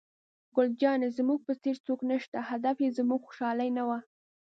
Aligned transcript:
ګل 0.55 0.69
جانې: 0.81 1.09
زموږ 1.17 1.39
په 1.47 1.53
څېر 1.61 1.75
څوک 1.85 1.99
نشته، 2.11 2.37
هدف 2.49 2.75
یې 2.83 2.89
زموږ 2.97 3.21
خوشحالي 3.27 3.69
نه 3.77 3.83
وه. 3.87 3.99